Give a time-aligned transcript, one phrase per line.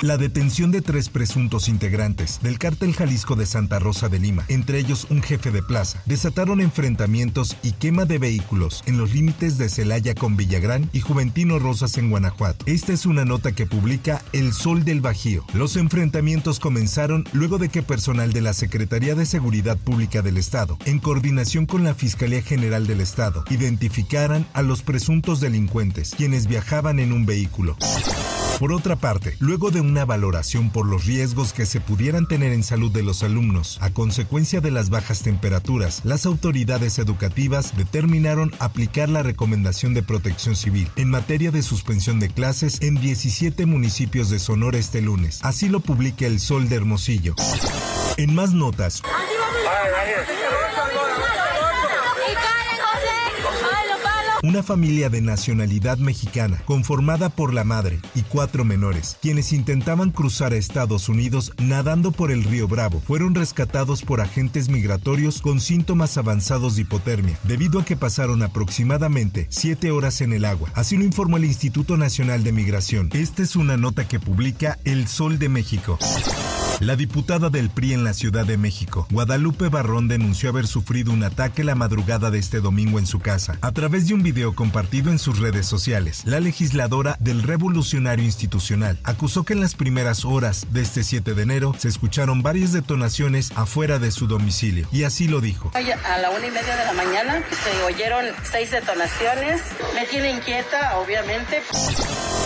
[0.00, 4.78] La detención de tres presuntos integrantes del cártel Jalisco de Santa Rosa de Lima, entre
[4.78, 9.68] ellos un jefe de plaza, desataron enfrentamientos y quema de vehículos en los límites de
[9.68, 12.64] Celaya con Villagrán y Juventino Rosas en Guanajuato.
[12.66, 15.44] Esta es una nota que publica El Sol del Bajío.
[15.52, 20.78] Los enfrentamientos comenzaron luego de que personal de la Secretaría de Seguridad Pública del Estado,
[20.84, 27.00] en coordinación con la Fiscalía General del Estado, identificaran a los presuntos delincuentes, quienes viajaban
[27.00, 27.76] en un vehículo.
[28.58, 32.64] Por otra parte, luego de una valoración por los riesgos que se pudieran tener en
[32.64, 39.10] salud de los alumnos a consecuencia de las bajas temperaturas, las autoridades educativas determinaron aplicar
[39.10, 44.40] la recomendación de protección civil en materia de suspensión de clases en 17 municipios de
[44.40, 45.38] Sonora este lunes.
[45.44, 47.36] Así lo publica el Sol de Hermosillo.
[48.16, 49.02] En más notas,
[54.48, 60.54] Una familia de nacionalidad mexicana, conformada por la madre y cuatro menores, quienes intentaban cruzar
[60.54, 66.16] a Estados Unidos nadando por el río Bravo, fueron rescatados por agentes migratorios con síntomas
[66.16, 70.70] avanzados de hipotermia, debido a que pasaron aproximadamente siete horas en el agua.
[70.74, 73.10] Así lo informó el Instituto Nacional de Migración.
[73.12, 75.98] Esta es una nota que publica El Sol de México.
[76.80, 81.24] La diputada del PRI en la Ciudad de México, Guadalupe Barrón, denunció haber sufrido un
[81.24, 83.58] ataque la madrugada de este domingo en su casa.
[83.62, 88.96] A través de un video compartido en sus redes sociales, la legisladora del Revolucionario Institucional
[89.02, 93.50] acusó que en las primeras horas de este 7 de enero se escucharon varias detonaciones
[93.56, 94.86] afuera de su domicilio.
[94.92, 95.72] Y así lo dijo.
[95.74, 99.62] A la una y media de la mañana se oyeron seis detonaciones.
[99.96, 101.60] Me tiene inquieta, obviamente.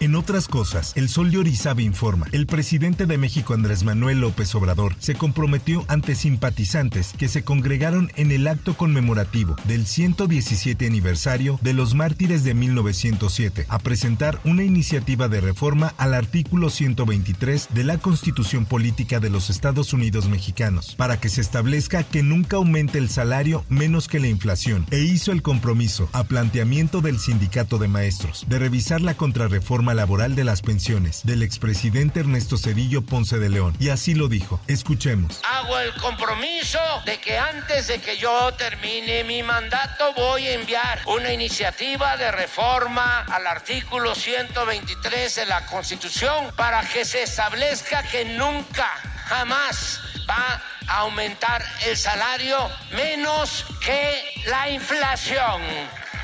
[0.00, 4.54] En otras cosas, el Sol de Orizaba informa, el presidente de México Andrés Manuel López
[4.54, 11.58] Obrador se comprometió ante simpatizantes que se congregaron en el acto conmemorativo del 117 aniversario
[11.62, 17.84] de los mártires de 1907 a presentar una iniciativa de reforma al artículo 123 de
[17.84, 22.98] la Constitución Política de los Estados Unidos Mexicanos para que se establezca que nunca aumente
[22.98, 27.88] el salario menos que la inflación e hizo el compromiso a planteamiento del sindicato de
[27.88, 33.50] maestros de revisar la contrarreforma laboral de las pensiones del expresidente Ernesto Cedillo Ponce de
[33.50, 34.60] León y así lo dijo.
[34.68, 35.40] Escuchemos.
[35.44, 41.00] Hago el compromiso de que antes de que yo termine mi mandato voy a enviar
[41.06, 48.24] una iniciativa de reforma al artículo 123 de la Constitución para que se establezca que
[48.24, 48.88] nunca,
[49.26, 55.60] jamás va a aumentar el salario menos que la inflación.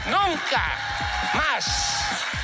[0.07, 0.63] Nunca
[1.35, 2.40] más.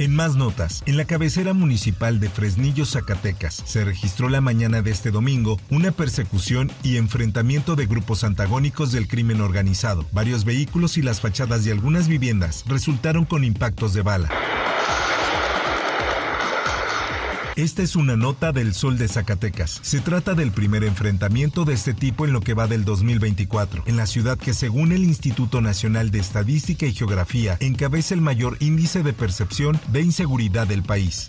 [0.00, 4.90] En más notas, en la cabecera municipal de Fresnillo, Zacatecas, se registró la mañana de
[4.90, 10.06] este domingo una persecución y enfrentamiento de grupos antagónicos del crimen organizado.
[10.10, 14.30] Varios vehículos y las fachadas de algunas viviendas resultaron con impactos de bala.
[17.60, 19.80] Esta es una nota del Sol de Zacatecas.
[19.82, 23.98] Se trata del primer enfrentamiento de este tipo en lo que va del 2024, en
[23.98, 29.02] la ciudad que según el Instituto Nacional de Estadística y Geografía encabeza el mayor índice
[29.02, 31.28] de percepción de inseguridad del país.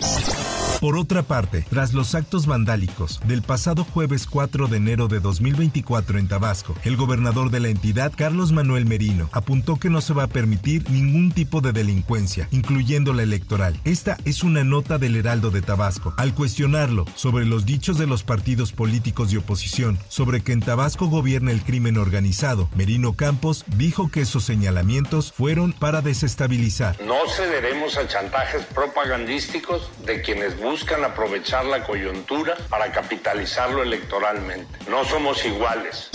[0.81, 6.17] Por otra parte, tras los actos vandálicos del pasado jueves 4 de enero de 2024
[6.17, 10.23] en Tabasco, el gobernador de la entidad, Carlos Manuel Merino, apuntó que no se va
[10.23, 13.79] a permitir ningún tipo de delincuencia, incluyendo la electoral.
[13.83, 16.15] Esta es una nota del Heraldo de Tabasco.
[16.17, 21.05] Al cuestionarlo sobre los dichos de los partidos políticos de oposición sobre que en Tabasco
[21.05, 26.97] gobierna el crimen organizado, Merino Campos dijo que esos señalamientos fueron para desestabilizar.
[27.05, 30.70] No cederemos a chantajes propagandísticos de quienes buscan
[31.05, 34.69] aprovechar la coyuntura para capitalizarlo electoralmente.
[34.89, 36.09] No somos iguales.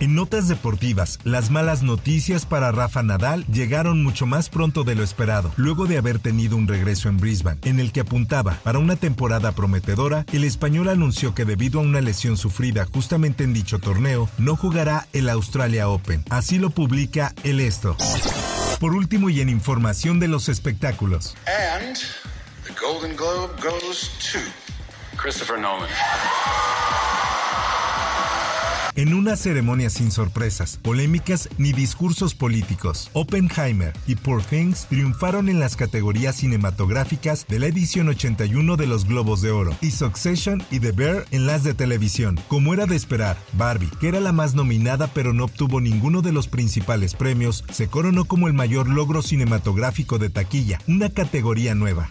[0.00, 5.04] En notas deportivas, las malas noticias para Rafa Nadal llegaron mucho más pronto de lo
[5.04, 8.96] esperado, luego de haber tenido un regreso en Brisbane, en el que apuntaba para una
[8.96, 14.28] temporada prometedora, el español anunció que debido a una lesión sufrida justamente en dicho torneo,
[14.38, 16.24] no jugará el Australia Open.
[16.30, 17.96] Así lo publica el Esto.
[18.80, 21.34] Por último y en información de los espectáculos.
[21.46, 21.96] And
[22.98, 24.40] Golden Globe goes to
[25.16, 25.88] Christopher Nolan.
[28.96, 35.60] En una ceremonia sin sorpresas, polémicas ni discursos políticos, Oppenheimer y Poor Things triunfaron en
[35.60, 40.80] las categorías cinematográficas de la edición 81 de los Globos de Oro, y Succession y
[40.80, 42.40] The Bear en las de televisión.
[42.48, 46.32] Como era de esperar, Barbie, que era la más nominada pero no obtuvo ninguno de
[46.32, 52.10] los principales premios, se coronó como el mayor logro cinematográfico de taquilla, una categoría nueva.